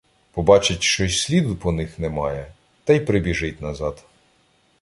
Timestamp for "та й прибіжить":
2.83-3.61